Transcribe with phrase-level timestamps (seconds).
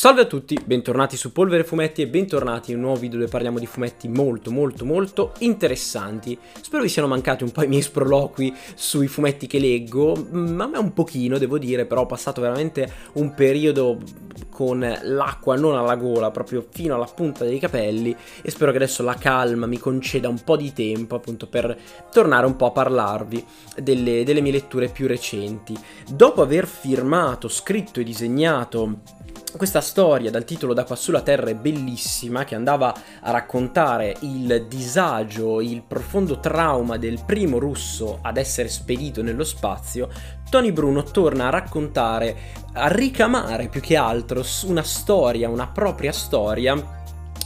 [0.00, 3.58] Salve a tutti, bentornati su Polvere Fumetti e bentornati in un nuovo video dove parliamo
[3.58, 6.38] di fumetti molto molto molto interessanti.
[6.62, 10.68] Spero vi siano mancati un po' i miei sproloqui sui fumetti che leggo, ma a
[10.68, 13.98] me un pochino devo dire, però ho passato veramente un periodo
[14.60, 19.02] con l'acqua non alla gola, proprio fino alla punta dei capelli e spero che adesso
[19.02, 21.74] la calma mi conceda un po' di tempo appunto per
[22.12, 23.42] tornare un po' a parlarvi
[23.78, 25.74] delle, delle mie letture più recenti.
[26.06, 28.98] Dopo aver firmato, scritto e disegnato
[29.56, 34.66] questa storia dal titolo Da qua sulla terra è bellissima che andava a raccontare il
[34.68, 40.08] disagio, il profondo trauma del primo russo ad essere spedito nello spazio,
[40.50, 42.36] Tony Bruno torna a raccontare,
[42.72, 46.99] a ricamare più che altro una storia, una propria storia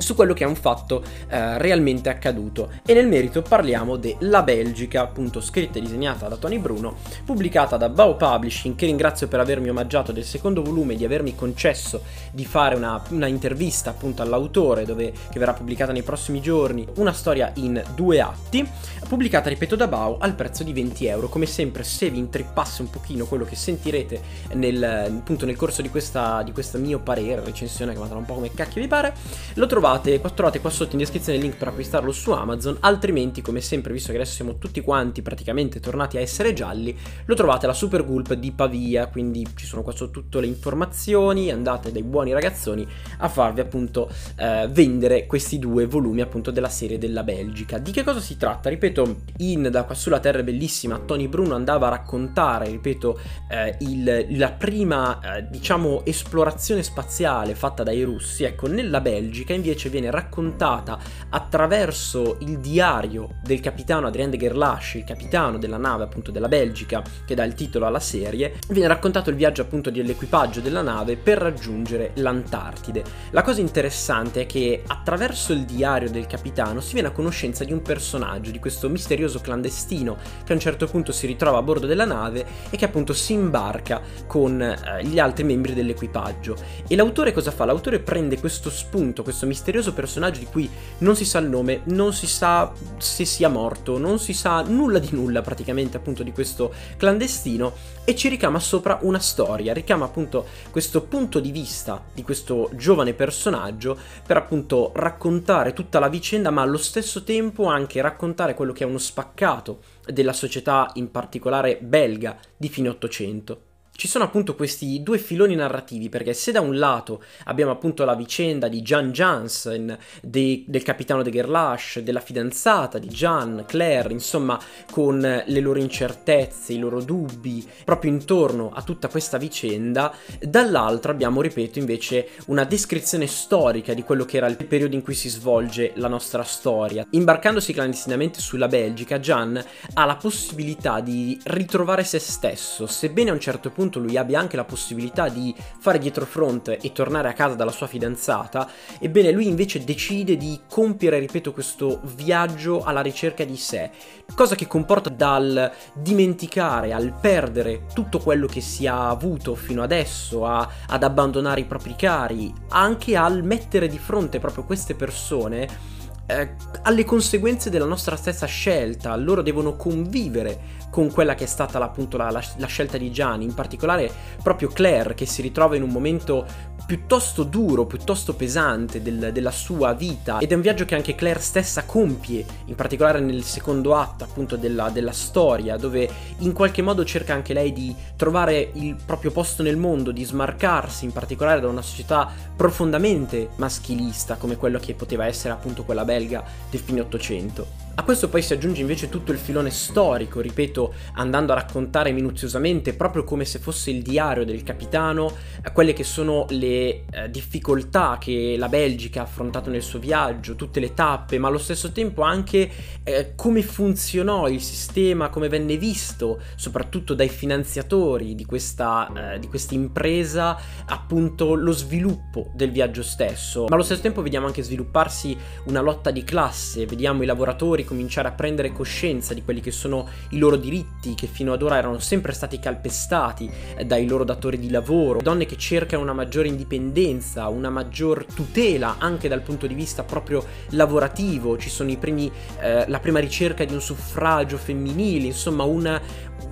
[0.00, 2.70] su quello che è un fatto eh, realmente accaduto.
[2.84, 7.88] E nel merito parliamo della Belgica, appunto scritta e disegnata da Tony Bruno, pubblicata da
[7.88, 12.02] Bao Publishing che ringrazio per avermi omaggiato del secondo volume e di avermi concesso
[12.32, 17.12] di fare una, una intervista appunto all'autore dove, che verrà pubblicata nei prossimi giorni, una
[17.12, 18.66] storia in due atti,
[19.08, 22.90] pubblicata ripeto da Bao al prezzo di 20 euro, come sempre se vi intrippasse un
[22.90, 24.20] pochino quello che sentirete
[24.54, 28.34] nel, appunto, nel corso di questa, di questa mio parere, recensione che vada un po'
[28.34, 29.12] come cacchio vi pare,
[29.54, 33.42] lo trovate trovate, trovate qua sotto in descrizione il link per acquistarlo su Amazon, altrimenti
[33.42, 37.64] come sempre, visto che adesso siamo tutti quanti praticamente tornati a essere gialli, lo trovate
[37.64, 42.02] alla Super Gulp di Pavia, quindi ci sono qua sotto tutte le informazioni, andate dai
[42.02, 42.86] buoni ragazzoni
[43.18, 47.78] a farvi appunto eh, vendere questi due volumi appunto della serie della Belgica.
[47.78, 48.68] Di che cosa si tratta?
[48.68, 53.18] Ripeto, in Da qua sulla terra è bellissima, Tony Bruno andava a raccontare, ripeto,
[53.50, 59.79] eh, il, la prima eh, diciamo esplorazione spaziale fatta dai russi, ecco, nella Belgica invece
[59.80, 60.98] invece viene raccontata
[61.30, 67.02] attraverso il diario del capitano Adrien de Gerlache, il capitano della nave appunto della Belgica
[67.24, 71.38] che dà il titolo alla serie, viene raccontato il viaggio appunto dell'equipaggio della nave per
[71.38, 73.02] raggiungere l'Antartide.
[73.30, 77.72] La cosa interessante è che attraverso il diario del capitano si viene a conoscenza di
[77.72, 81.86] un personaggio, di questo misterioso clandestino che a un certo punto si ritrova a bordo
[81.86, 86.56] della nave e che appunto si imbarca con eh, gli altri membri dell'equipaggio.
[86.86, 87.64] E l'autore cosa fa?
[87.64, 91.82] L'autore prende questo spunto, questo misterioso misterioso personaggio di cui non si sa il nome,
[91.84, 96.32] non si sa se sia morto, non si sa nulla di nulla praticamente appunto di
[96.32, 102.22] questo clandestino e ci ricama sopra una storia, ricama appunto questo punto di vista di
[102.22, 108.54] questo giovane personaggio per appunto raccontare tutta la vicenda ma allo stesso tempo anche raccontare
[108.54, 113.68] quello che è uno spaccato della società in particolare belga di fine Ottocento
[114.00, 118.14] ci sono appunto questi due filoni narrativi, perché se da un lato abbiamo appunto la
[118.14, 124.58] vicenda di Jan Jansen, de, del capitano de Gerlache, della fidanzata di Jan, Claire, insomma,
[124.90, 131.42] con le loro incertezze, i loro dubbi, proprio intorno a tutta questa vicenda, dall'altro abbiamo,
[131.42, 135.92] ripeto, invece una descrizione storica di quello che era il periodo in cui si svolge
[135.96, 137.06] la nostra storia.
[137.10, 139.62] Imbarcandosi clandestinamente sulla Belgica, Jan
[139.92, 144.38] ha la possibilità di ritrovare se stesso, sebbene a un certo punto appunto lui abbia
[144.38, 148.68] anche la possibilità di fare dietro front e tornare a casa dalla sua fidanzata,
[149.00, 153.90] ebbene lui invece decide di compiere, ripeto, questo viaggio alla ricerca di sé,
[154.34, 160.46] cosa che comporta dal dimenticare, al perdere tutto quello che si è avuto fino adesso,
[160.46, 165.98] a, ad abbandonare i propri cari, anche al mettere di fronte proprio queste persone
[166.30, 171.78] eh, alle conseguenze della nostra stessa scelta, loro devono convivere con quella che è stata
[171.78, 174.10] appunto la, la, la scelta di Gianni, in particolare
[174.42, 176.44] proprio Claire che si ritrova in un momento
[176.84, 180.38] piuttosto duro, piuttosto pesante del, della sua vita.
[180.38, 184.56] Ed è un viaggio che anche Claire stessa compie, in particolare nel secondo atto appunto
[184.56, 186.08] della, della storia, dove
[186.38, 191.04] in qualche modo cerca anche lei di trovare il proprio posto nel mondo, di smarcarsi
[191.04, 196.44] in particolare da una società profondamente maschilista come quello che poteva essere appunto quella belga
[196.70, 197.66] del fine Ottocento.
[198.00, 202.94] A questo poi si aggiunge invece tutto il filone storico, ripeto, andando a raccontare minuziosamente,
[202.94, 205.30] proprio come se fosse il diario del capitano,
[205.74, 210.80] quelle che sono le eh, difficoltà che la Belgica ha affrontato nel suo viaggio, tutte
[210.80, 212.70] le tappe, ma allo stesso tempo anche
[213.04, 219.46] eh, come funzionò il sistema, come venne visto, soprattutto dai finanziatori di questa, eh, di
[219.46, 223.66] questa impresa, appunto lo sviluppo del viaggio stesso.
[223.68, 228.28] Ma allo stesso tempo vediamo anche svilupparsi una lotta di classe, vediamo i lavoratori cominciare
[228.28, 231.98] a prendere coscienza di quelli che sono i loro diritti, che fino ad ora erano
[231.98, 237.48] sempre stati calpestati eh, dai loro datori di lavoro, donne che cercano una maggiore indipendenza,
[237.48, 242.84] una maggior tutela anche dal punto di vista proprio lavorativo, ci sono i primi, eh,
[242.86, 246.00] la prima ricerca di un suffragio femminile, insomma una,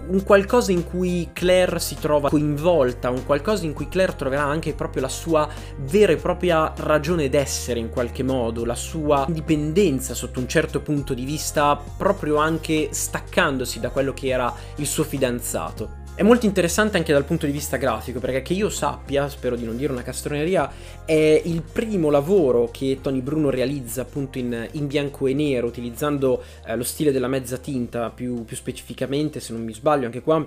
[0.09, 4.75] un qualcosa in cui Claire si trova coinvolta, un qualcosa in cui Claire troverà anche
[4.75, 5.49] proprio la sua
[5.79, 11.15] vera e propria ragione d'essere in qualche modo, la sua indipendenza sotto un certo punto
[11.15, 16.07] di vista, proprio anche staccandosi da quello che era il suo fidanzato.
[16.19, 19.65] È molto interessante anche dal punto di vista grafico, perché che io sappia, spero di
[19.65, 20.69] non dire una castroneria,
[21.05, 26.43] è il primo lavoro che Tony Bruno realizza appunto in, in bianco e nero, utilizzando
[26.67, 30.45] eh, lo stile della mezza tinta più, più specificamente, se non mi sbaglio anche qua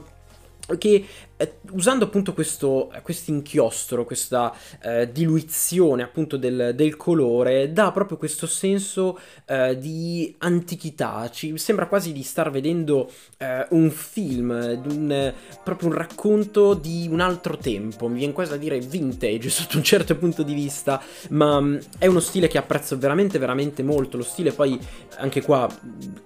[0.77, 1.06] che
[1.41, 2.91] eh, usando appunto questo
[3.25, 11.29] inchiostro, questa eh, diluizione appunto del, del, colore, dà proprio questo senso eh, di antichità,
[11.31, 15.33] ci sembra quasi di star vedendo eh, un film, un,
[15.63, 19.83] proprio un racconto di un altro tempo, mi viene quasi a dire vintage sotto un
[19.83, 24.17] certo punto di vista, ma mh, mm, è uno stile che apprezzo veramente veramente molto,
[24.17, 24.79] lo stile poi
[25.17, 25.67] anche qua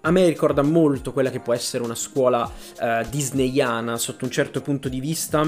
[0.01, 2.51] a me ricorda molto quella che può essere una scuola
[2.81, 5.41] eh, disneyana sotto un certo punto di vista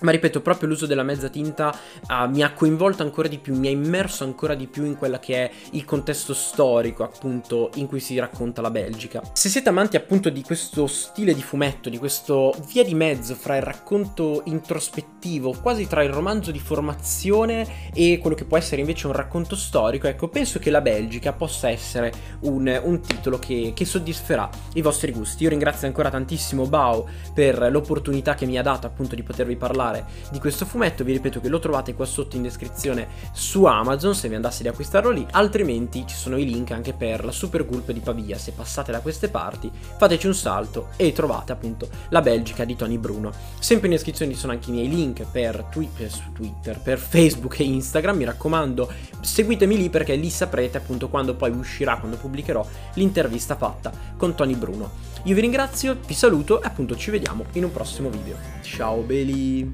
[0.00, 1.74] ma ripeto, proprio l'uso della mezza tinta
[2.08, 5.18] uh, mi ha coinvolto ancora di più, mi ha immerso ancora di più in quello
[5.18, 9.22] che è il contesto storico, appunto, in cui si racconta la Belgica.
[9.32, 13.56] Se siete amanti appunto di questo stile di fumetto, di questo via di mezzo fra
[13.56, 19.06] il racconto introspettivo, quasi tra il romanzo di formazione e quello che può essere invece
[19.06, 23.84] un racconto storico, ecco, penso che la Belgica possa essere un, un titolo che, che
[23.84, 25.44] soddisferà i vostri gusti.
[25.44, 29.83] Io ringrazio ancora tantissimo Bao per l'opportunità che mi ha dato appunto di potervi parlare
[29.84, 34.14] parlare di questo fumetto, vi ripeto che lo trovate qua sotto in descrizione su Amazon
[34.14, 37.66] se vi andasse di acquistarlo lì, altrimenti ci sono i link anche per la Super
[37.66, 42.22] Gulp di Pavia, se passate da queste parti fateci un salto e trovate appunto la
[42.22, 43.32] Belgica di Tony Bruno.
[43.58, 47.58] Sempre in descrizione ci sono anche i miei link per, twi- per Twitter, per Facebook
[47.60, 48.90] e Instagram, mi raccomando
[49.20, 54.54] seguitemi lì perché lì saprete appunto quando poi uscirà, quando pubblicherò l'intervista fatta con Tony
[54.54, 55.12] Bruno.
[55.24, 58.36] Io vi ringrazio, vi saluto e appunto ci vediamo in un prossimo video.
[58.62, 59.73] Ciao belli!